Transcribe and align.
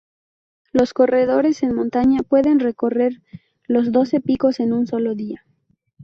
Los 0.71 0.95
corredores 0.95 1.61
en 1.61 1.75
montaña 1.75 2.21
pueden 2.27 2.59
recorrer 2.59 3.21
los 3.67 3.91
doce 3.91 4.19
picos 4.19 4.59
en 4.59 4.73
un 4.73 4.87
solo 4.87 5.13
día. 5.13 5.45